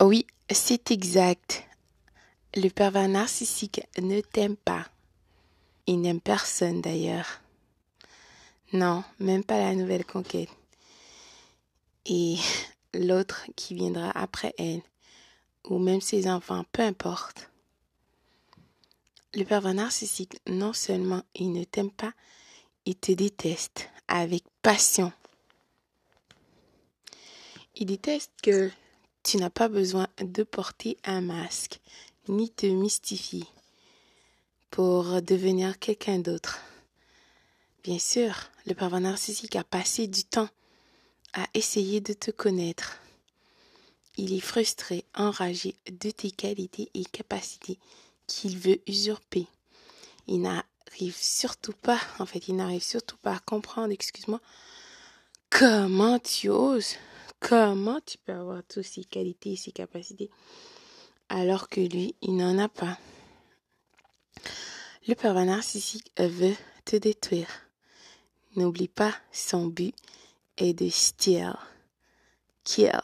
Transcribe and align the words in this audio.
Oui, 0.00 0.28
c'est 0.48 0.92
exact. 0.92 1.64
Le 2.54 2.68
pervers 2.68 3.08
narcissique 3.08 3.80
ne 4.00 4.20
t'aime 4.20 4.56
pas. 4.56 4.86
Il 5.88 6.00
n'aime 6.00 6.20
personne 6.20 6.80
d'ailleurs. 6.80 7.40
Non, 8.72 9.02
même 9.18 9.42
pas 9.42 9.58
la 9.58 9.74
nouvelle 9.74 10.04
conquête. 10.04 10.50
Et 12.06 12.36
l'autre 12.94 13.44
qui 13.56 13.74
viendra 13.74 14.12
après 14.12 14.54
elle, 14.56 14.82
ou 15.64 15.80
même 15.80 16.00
ses 16.00 16.30
enfants, 16.30 16.64
peu 16.70 16.82
importe. 16.82 17.50
Le 19.34 19.42
pervers 19.42 19.74
narcissique, 19.74 20.40
non 20.46 20.74
seulement 20.74 21.24
il 21.34 21.50
ne 21.52 21.64
t'aime 21.64 21.90
pas, 21.90 22.12
il 22.86 22.94
te 22.94 23.10
déteste 23.10 23.88
avec 24.06 24.44
passion. 24.62 25.12
Il 27.74 27.86
déteste 27.86 28.30
que 28.44 28.70
tu 29.28 29.36
n'as 29.36 29.50
pas 29.50 29.68
besoin 29.68 30.08
de 30.22 30.42
porter 30.42 30.96
un 31.04 31.20
masque, 31.20 31.80
ni 32.28 32.48
te 32.48 32.64
mystifier 32.64 33.44
pour 34.70 35.20
devenir 35.20 35.78
quelqu'un 35.78 36.18
d'autre. 36.18 36.60
Bien 37.84 37.98
sûr, 37.98 38.34
le 38.66 38.72
pervers 38.72 39.00
narcissique 39.00 39.54
a 39.56 39.64
passé 39.64 40.06
du 40.06 40.24
temps 40.24 40.48
à 41.34 41.46
essayer 41.52 42.00
de 42.00 42.14
te 42.14 42.30
connaître. 42.30 43.00
Il 44.16 44.32
est 44.32 44.40
frustré, 44.40 45.04
enragé 45.14 45.74
de 45.90 46.10
tes 46.10 46.30
qualités 46.30 46.90
et 46.94 47.04
capacités 47.04 47.78
qu'il 48.26 48.56
veut 48.56 48.80
usurper. 48.86 49.46
Il 50.26 50.40
n'arrive 50.40 51.16
surtout 51.18 51.74
pas, 51.74 52.00
en 52.18 52.24
fait, 52.24 52.48
il 52.48 52.56
n'arrive 52.56 52.82
surtout 52.82 53.18
pas 53.18 53.34
à 53.34 53.40
comprendre, 53.40 53.92
excuse-moi, 53.92 54.40
comment 55.50 56.18
tu 56.18 56.48
oses, 56.48 56.94
comment 57.40 58.00
tu 58.04 58.18
peux 58.18 58.32
avoir 58.32 58.62
toutes 58.64 58.84
ces 58.84 59.04
qualités 59.04 59.52
et 59.52 59.56
ces 59.56 59.72
capacités, 59.72 60.30
alors 61.28 61.68
que 61.68 61.80
lui, 61.80 62.14
il 62.22 62.36
n'en 62.36 62.58
a 62.58 62.68
pas? 62.68 62.98
Le 65.06 65.14
pervers 65.14 65.46
narcissique 65.46 66.12
veut 66.18 66.56
te 66.84 66.96
détruire. 66.96 67.48
N'oublie 68.56 68.88
pas, 68.88 69.14
son 69.32 69.66
but 69.66 69.94
est 70.56 70.74
de 70.74 70.88
steal, 70.88 71.56
kill, 72.64 73.00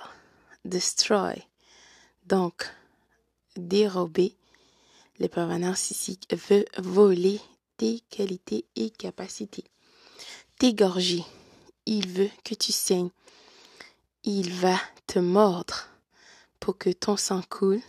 destroy. 0.65 1.47
Donc, 2.27 2.71
dérober, 3.57 4.37
le 5.21 5.29
pervers 5.29 5.59
narcissique 5.59 6.27
veut 6.35 6.65
voler 6.79 7.41
tes 7.77 8.01
qualités 8.11 8.65
et 8.77 8.91
capacités. 8.91 9.65
T'égorger. 10.59 11.25
Il 11.87 12.09
veut 12.09 12.31
que 12.45 12.55
tu 12.55 12.73
saignes. 12.73 13.11
Il 14.27 14.51
va 14.55 14.81
te 15.07 15.19
mordre 15.19 15.87
pour 16.59 16.79
que 16.79 16.89
ton 16.89 17.19
sang 17.19 17.43
coule 17.51 17.83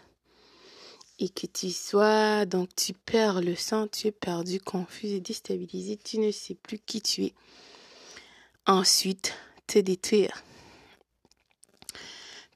et 1.17 1.29
que 1.29 1.47
tu 1.47 1.71
sois, 1.71 2.45
donc 2.45 2.75
tu 2.75 2.91
perds 2.91 3.39
le 3.39 3.55
sang, 3.55 3.87
tu 3.87 4.07
es 4.07 4.11
perdu, 4.11 4.59
confus 4.59 5.07
et 5.07 5.21
déstabilisé, 5.21 5.95
tu 5.95 6.19
ne 6.19 6.31
sais 6.31 6.55
plus 6.55 6.77
qui 6.79 7.01
tu 7.01 7.23
es. 7.23 7.33
Ensuite, 8.67 9.33
te 9.65 9.79
détruire. 9.79 10.43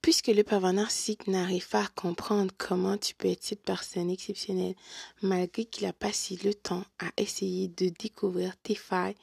Puisque 0.02 0.28
le 0.28 0.44
pervers 0.44 0.74
n'arrive 0.74 1.70
pas 1.70 1.84
à 1.84 1.88
comprendre 1.88 2.52
comment 2.58 2.98
tu 2.98 3.16
peux 3.16 3.30
être 3.30 3.44
cette 3.46 3.64
personne 3.64 4.10
exceptionnelle, 4.10 4.76
malgré 5.22 5.64
qu'il 5.64 5.86
a 5.86 5.94
passé 5.94 6.38
le 6.44 6.54
temps 6.54 6.84
à 7.00 7.12
essayer 7.16 7.70
de 7.70 7.88
découvrir 7.98 8.58
tes 8.58 8.76
failles, 8.76 9.16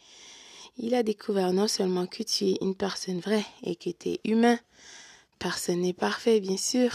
il 0.76 0.94
a 0.94 1.02
découvert 1.02 1.52
non 1.52 1.68
seulement 1.68 2.06
que 2.06 2.22
tu 2.22 2.44
es 2.44 2.58
une 2.60 2.74
personne 2.74 3.20
vraie 3.20 3.46
et 3.62 3.76
que 3.76 3.90
tu 3.90 4.10
es 4.10 4.20
humain, 4.24 4.58
personne 5.38 5.80
n'est 5.80 5.92
parfait 5.92 6.40
bien 6.40 6.56
sûr, 6.56 6.90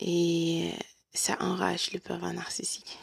et 0.00 0.70
ça 1.12 1.36
enrage 1.40 1.92
le 1.92 1.98
pervers 1.98 2.32
narcissique. 2.32 2.98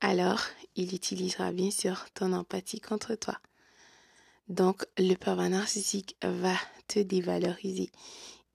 Alors, 0.00 0.40
il 0.76 0.94
utilisera 0.94 1.52
bien 1.52 1.70
sûr 1.70 2.06
ton 2.14 2.32
empathie 2.32 2.80
contre 2.80 3.14
toi. 3.14 3.38
Donc, 4.48 4.84
le 4.98 5.14
pervers 5.14 5.50
narcissique 5.50 6.16
va 6.22 6.56
te 6.88 6.98
dévaloriser. 6.98 7.90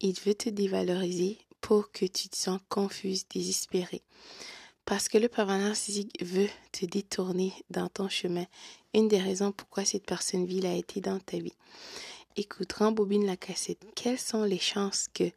Il 0.01 0.19
veut 0.25 0.35
te 0.35 0.49
dévaloriser 0.49 1.37
pour 1.61 1.91
que 1.91 2.05
tu 2.05 2.29
te 2.29 2.35
sens 2.35 2.59
confuse, 2.69 3.27
désespérée. 3.27 4.03
Parce 4.85 5.09
que 5.09 5.17
le 5.17 5.27
pervers 5.27 5.57
narcissique 5.57 6.23
veut 6.23 6.49
te 6.71 6.85
détourner 6.85 7.53
dans 7.71 7.89
ton 7.89 8.07
chemin. 8.07 8.45
Une 8.93 9.07
des 9.07 9.19
raisons 9.19 9.51
pourquoi 9.51 9.83
cette 9.83 10.05
personne 10.05 10.45
vile 10.45 10.67
a 10.67 10.73
été 10.73 11.01
dans 11.01 11.19
ta 11.19 11.37
vie. 11.37 11.55
Écoute, 12.35 12.73
rembobine 12.73 13.25
la 13.25 13.35
cassette. 13.35 13.83
Quelles 13.95 14.19
sont 14.19 14.43
les 14.43 14.59
chances 14.59 15.07
que 15.13 15.31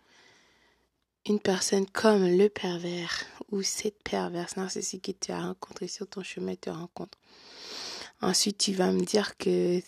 une 1.26 1.40
personne 1.40 1.86
comme 1.86 2.26
le 2.26 2.48
pervers 2.48 3.24
ou 3.50 3.62
cette 3.62 4.02
perverse 4.02 4.56
narcissique 4.56 5.04
que 5.04 5.26
tu 5.26 5.32
as 5.32 5.40
rencontré 5.40 5.88
sur 5.88 6.06
ton 6.06 6.22
chemin 6.22 6.54
te 6.54 6.70
rencontre? 6.70 7.18
Ensuite, 8.20 8.58
tu 8.58 8.72
vas 8.72 8.92
me 8.92 9.00
dire 9.00 9.36
que 9.38 9.80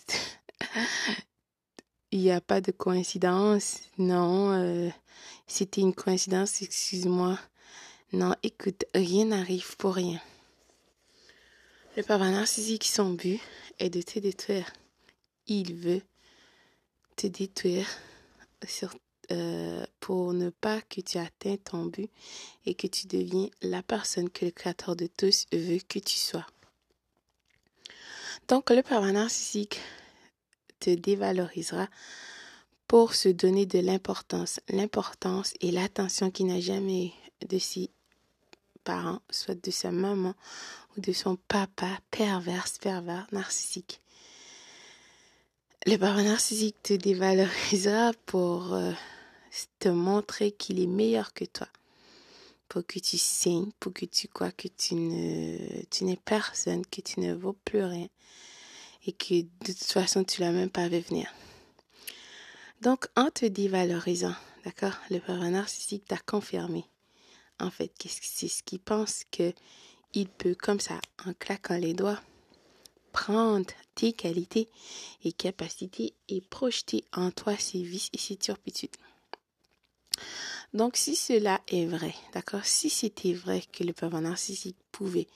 il 2.11 2.19
n'y 2.19 2.31
a 2.31 2.41
pas 2.41 2.61
de 2.61 2.71
coïncidence. 2.71 3.81
Non, 3.97 4.53
euh, 4.53 4.89
c'était 5.47 5.81
une 5.81 5.93
coïncidence, 5.93 6.61
excuse-moi. 6.61 7.37
Non, 8.13 8.35
écoute, 8.43 8.83
rien 8.93 9.25
n'arrive 9.25 9.77
pour 9.77 9.95
rien. 9.95 10.19
Le 11.95 12.03
pervers 12.03 12.31
narcissique, 12.31 12.83
son 12.83 13.11
but 13.11 13.39
est 13.79 13.89
de 13.89 14.01
te 14.01 14.19
détruire. 14.19 14.71
Il 15.47 15.75
veut 15.75 16.01
te 17.15 17.27
détruire 17.27 17.87
euh, 19.31 19.85
pour 20.01 20.33
ne 20.33 20.49
pas 20.49 20.81
que 20.81 20.99
tu 20.99 21.19
atteignes 21.19 21.57
ton 21.57 21.85
but 21.85 22.09
et 22.65 22.75
que 22.75 22.87
tu 22.87 23.07
deviens 23.07 23.49
la 23.61 23.81
personne 23.81 24.29
que 24.29 24.43
le 24.43 24.51
Créateur 24.51 24.97
de 24.97 25.07
tous 25.07 25.45
veut 25.53 25.79
que 25.87 25.99
tu 25.99 26.17
sois. 26.17 26.47
Donc, 28.49 28.71
le 28.71 28.83
pervers 28.83 29.13
narcissique 29.13 29.79
te 30.81 30.89
dévalorisera 30.89 31.87
pour 32.87 33.15
se 33.15 33.29
donner 33.29 33.65
de 33.65 33.79
l'importance. 33.79 34.59
L'importance 34.67 35.53
et 35.61 35.71
l'attention 35.71 36.29
qu'il 36.29 36.47
n'a 36.47 36.59
jamais 36.59 37.13
de 37.47 37.57
ses 37.57 37.89
parents, 38.83 39.21
soit 39.29 39.59
de 39.59 39.71
sa 39.71 39.91
maman 39.91 40.33
ou 40.95 41.01
de 41.01 41.13
son 41.13 41.35
papa 41.35 41.99
perverse, 42.09 42.77
pervers, 42.77 43.27
narcissique. 43.31 44.01
Le 45.85 45.97
pervers 45.97 46.25
narcissique 46.25 46.81
te 46.83 46.93
dévalorisera 46.93 48.11
pour 48.25 48.73
euh, 48.73 48.91
te 49.79 49.89
montrer 49.89 50.51
qu'il 50.51 50.79
est 50.79 50.87
meilleur 50.87 51.33
que 51.33 51.45
toi. 51.45 51.67
Pour 52.67 52.85
que 52.85 52.99
tu 52.99 53.17
saignes, 53.17 53.71
pour 53.79 53.91
que 53.91 54.05
tu 54.05 54.27
crois 54.27 54.51
que 54.51 54.67
tu 54.67 54.95
ne, 54.95 55.83
tu 55.89 56.05
n'es 56.05 56.17
personne, 56.17 56.85
que 56.85 57.01
tu 57.01 57.19
ne 57.19 57.33
vaux 57.33 57.57
plus 57.65 57.83
rien. 57.83 58.07
Et 59.05 59.11
que 59.11 59.41
de 59.41 59.73
toute 59.73 59.91
façon, 59.91 60.23
tu 60.23 60.41
l'as 60.41 60.51
même 60.51 60.69
pas 60.69 60.87
vu 60.87 60.99
venir. 60.99 61.33
Donc, 62.81 63.07
en 63.15 63.29
te 63.29 63.45
dévalorisant, 63.45 64.35
d'accord, 64.63 64.93
le 65.09 65.19
pervers 65.19 65.51
narcissique 65.51 66.05
t'a 66.05 66.17
confirmé. 66.17 66.85
En 67.61 67.69
fait, 67.69 67.91
c'est 68.05 68.47
ce 68.47 68.63
qu'il 68.63 68.79
pense 68.79 69.23
que 69.31 69.53
il 70.13 70.27
peut, 70.27 70.55
comme 70.55 70.79
ça, 70.79 70.99
en 71.25 71.33
claquant 71.33 71.77
les 71.77 71.93
doigts, 71.93 72.19
prendre 73.11 73.69
tes 73.95 74.13
qualités 74.13 74.67
et 75.23 75.31
capacités 75.31 76.13
et 76.27 76.41
projeter 76.41 77.05
en 77.13 77.31
toi 77.31 77.57
ses 77.57 77.81
vices 77.81 78.09
et 78.13 78.17
ses 78.17 78.35
turpitudes. 78.35 78.95
Donc, 80.73 80.97
si 80.97 81.15
cela 81.15 81.61
est 81.67 81.85
vrai, 81.85 82.15
d'accord, 82.33 82.65
si 82.65 82.89
c'était 82.89 83.33
vrai 83.33 83.63
que 83.71 83.83
le 83.83 83.93
pervers 83.93 84.21
narcissique 84.21 84.77
pouvait, 84.91 85.27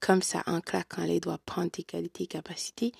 comme 0.00 0.22
ça, 0.22 0.42
en 0.46 0.60
claquant 0.60 1.04
les 1.04 1.20
doigts, 1.20 1.38
prendre 1.44 1.70
tes 1.70 1.82
qualités 1.82 2.24
et 2.24 2.28
capacités, 2.28 2.92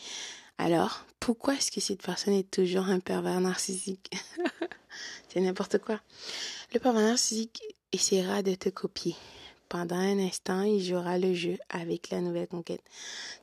alors 0.58 1.04
pourquoi 1.20 1.54
est-ce 1.54 1.70
que 1.70 1.80
cette 1.80 2.02
personne 2.02 2.34
est 2.34 2.50
toujours 2.50 2.84
un 2.84 3.00
pervers 3.00 3.40
narcissique? 3.40 4.10
C'est 5.28 5.40
n'importe 5.40 5.78
quoi. 5.78 6.00
Le 6.72 6.78
pervers 6.80 7.02
narcissique 7.02 7.62
essaiera 7.94 8.42
de 8.42 8.54
te 8.54 8.68
copier. 8.68 9.14
Pendant 9.68 9.96
un 9.96 10.18
instant, 10.18 10.62
il 10.62 10.82
jouera 10.82 11.18
le 11.18 11.32
jeu 11.34 11.58
avec 11.68 12.10
la 12.10 12.20
nouvelle 12.20 12.48
conquête. 12.48 12.82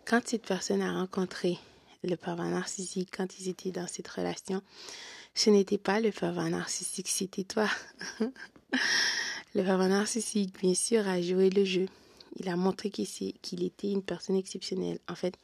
Quand 0.05 0.21
cette 0.25 0.45
personne 0.45 0.81
a 0.81 0.93
rencontré 0.93 1.57
le 2.03 2.15
pervers 2.15 2.49
narcissique, 2.49 3.09
quand 3.15 3.39
ils 3.39 3.49
étaient 3.49 3.71
dans 3.71 3.87
cette 3.87 4.07
relation, 4.07 4.61
ce 5.33 5.49
n'était 5.49 5.77
pas 5.77 5.99
le 5.99 6.11
pervers 6.11 6.49
narcissique, 6.49 7.07
c'était 7.07 7.43
toi. 7.43 7.69
le 8.19 9.63
pervers 9.63 9.89
narcissique, 9.89 10.59
bien 10.59 10.73
sûr, 10.73 11.07
a 11.07 11.21
joué 11.21 11.49
le 11.49 11.63
jeu. 11.63 11.87
Il 12.37 12.49
a 12.49 12.55
montré 12.55 12.89
qu'il 12.89 13.63
était 13.63 13.91
une 13.91 14.03
personne 14.03 14.35
exceptionnelle. 14.35 14.99
En 15.07 15.15
fait, 15.15 15.35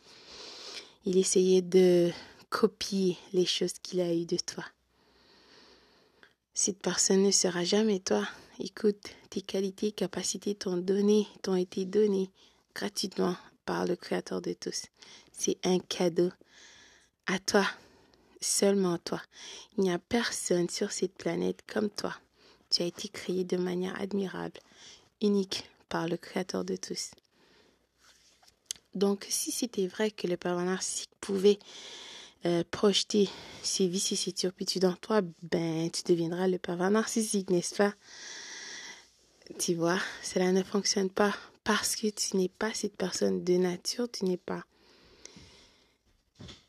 il 1.05 1.17
essayait 1.17 1.61
de 1.61 2.11
copier 2.49 3.17
les 3.33 3.45
choses 3.45 3.73
qu'il 3.81 4.01
a 4.01 4.13
eues 4.13 4.25
de 4.25 4.37
toi. 4.37 4.65
Cette 6.53 6.79
personne 6.79 7.23
ne 7.23 7.31
sera 7.31 7.63
jamais 7.63 7.99
toi. 7.99 8.27
Écoute, 8.59 9.09
tes 9.29 9.41
qualités, 9.41 9.91
capacités 9.91 10.55
t'ont 10.55 10.77
donné, 10.77 11.27
t'ont 11.43 11.55
été 11.55 11.85
données 11.85 12.31
gratuitement 12.73 13.35
par 13.65 13.85
le 13.85 13.95
Créateur 13.95 14.41
de 14.41 14.53
tous. 14.53 14.85
C'est 15.31 15.59
un 15.63 15.77
cadeau 15.77 16.31
à 17.27 17.37
toi 17.37 17.67
seulement 18.41 18.97
toi. 18.97 19.21
Il 19.77 19.83
n'y 19.83 19.91
a 19.91 19.99
personne 19.99 20.69
sur 20.69 20.91
cette 20.91 21.13
planète 21.13 21.61
comme 21.67 21.91
toi. 21.91 22.15
Tu 22.71 22.81
as 22.81 22.87
été 22.87 23.09
créé 23.09 23.43
de 23.43 23.57
manière 23.57 23.99
admirable, 24.01 24.59
unique 25.21 25.69
par 25.87 26.07
le 26.07 26.17
Créateur 26.17 26.65
de 26.65 26.77
tous. 26.77 27.11
Donc, 28.95 29.27
si 29.29 29.51
c'était 29.51 29.85
vrai 29.85 30.09
que 30.09 30.25
le 30.25 30.35
pervers 30.35 30.65
narcissique 30.65 31.11
pouvait 31.21 31.59
euh, 32.45 32.63
projeter 32.71 33.29
ses 33.61 33.87
vicissitudes 33.87 34.51
dans 34.81 34.95
toi, 34.95 35.21
ben, 35.43 35.91
tu 35.91 36.01
deviendras 36.11 36.47
le 36.47 36.57
pervers 36.57 36.89
narcissique, 36.89 37.51
n'est-ce 37.51 37.75
pas? 37.75 37.93
Tu 39.59 39.75
vois, 39.75 39.99
cela 40.21 40.51
ne 40.51 40.61
fonctionne 40.61 41.09
pas 41.09 41.33
parce 41.63 41.95
que 41.95 42.07
tu 42.07 42.37
n'es 42.37 42.49
pas 42.49 42.73
cette 42.73 42.95
personne 42.95 43.43
de 43.43 43.53
nature, 43.53 44.09
tu 44.11 44.25
n'es 44.25 44.37
pas. 44.37 44.63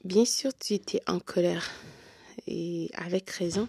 Bien 0.04 0.24
sûr, 0.24 0.52
tu 0.58 0.74
étais 0.74 1.02
en 1.06 1.18
colère 1.18 1.68
et 2.46 2.90
avec 2.94 3.28
raison. 3.30 3.68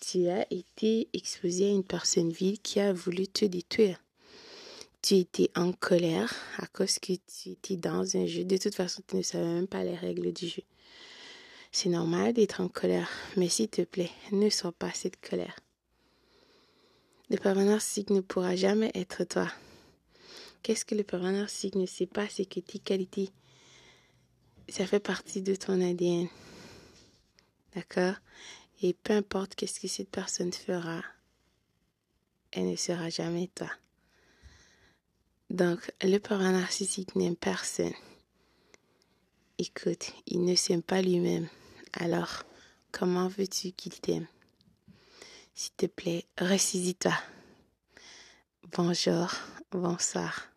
Tu 0.00 0.28
as 0.28 0.46
été 0.52 1.08
exposé 1.12 1.66
à 1.66 1.72
une 1.72 1.82
personne 1.82 2.30
vile 2.30 2.60
qui 2.60 2.78
a 2.78 2.92
voulu 2.92 3.26
te 3.26 3.44
détruire. 3.44 3.98
Tu 5.02 5.14
étais 5.14 5.50
en 5.56 5.72
colère 5.72 6.32
à 6.58 6.66
cause 6.66 6.98
que 6.98 7.14
tu 7.14 7.50
étais 7.50 7.76
dans 7.76 8.16
un 8.16 8.26
jeu. 8.26 8.44
De 8.44 8.56
toute 8.56 8.74
façon, 8.74 9.02
tu 9.06 9.16
ne 9.16 9.22
savais 9.22 9.46
même 9.46 9.66
pas 9.66 9.82
les 9.82 9.96
règles 9.96 10.32
du 10.32 10.46
jeu. 10.46 10.62
C'est 11.72 11.88
normal 11.88 12.32
d'être 12.32 12.60
en 12.60 12.68
colère, 12.68 13.10
mais 13.36 13.48
s'il 13.48 13.68
te 13.68 13.82
plaît, 13.82 14.10
ne 14.32 14.50
sois 14.50 14.72
pas 14.72 14.92
cette 14.92 15.20
colère. 15.20 15.56
Le 17.28 17.36
pervers 17.38 17.64
narcissique 17.64 18.10
ne 18.10 18.20
pourra 18.20 18.54
jamais 18.54 18.92
être 18.94 19.24
toi. 19.24 19.50
Qu'est-ce 20.62 20.84
que 20.84 20.94
le 20.94 21.02
pervers 21.02 21.32
narcissique 21.32 21.74
ne 21.74 21.86
sait 21.86 22.06
pas, 22.06 22.28
c'est 22.28 22.44
que 22.44 22.60
tes 22.60 22.78
qualités, 22.78 23.30
ça 24.68 24.86
fait 24.86 25.00
partie 25.00 25.42
de 25.42 25.54
ton 25.54 25.80
ADN. 25.80 26.28
D'accord? 27.74 28.14
Et 28.82 28.94
peu 28.94 29.14
importe 29.14 29.54
qu'est-ce 29.54 29.80
que 29.80 29.88
cette 29.88 30.10
personne 30.10 30.52
fera, 30.52 31.02
elle 32.52 32.70
ne 32.70 32.76
sera 32.76 33.08
jamais 33.10 33.48
toi. 33.54 33.70
Donc, 35.50 35.92
le 36.02 36.18
pervers 36.18 36.52
narcissique 36.52 37.14
n'aime 37.16 37.36
personne. 37.36 37.94
Écoute, 39.58 40.12
il 40.26 40.44
ne 40.44 40.54
s'aime 40.54 40.82
pas 40.82 41.02
lui-même. 41.02 41.48
Alors, 41.92 42.44
comment 42.92 43.28
veux-tu 43.28 43.72
qu'il 43.72 43.98
t'aime? 44.00 44.26
S'il 45.58 45.72
te 45.72 45.86
plaît, 45.86 46.26
ressaisis-toi. 46.38 47.14
Bonjour, 48.76 49.32
bonsoir. 49.70 50.50